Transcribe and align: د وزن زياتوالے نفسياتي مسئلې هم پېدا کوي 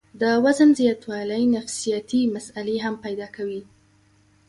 د 0.21 0.23
وزن 0.45 0.69
زياتوالے 0.79 1.39
نفسياتي 1.55 2.21
مسئلې 2.35 2.75
هم 2.85 2.95
پېدا 3.05 3.27
کوي 3.35 3.61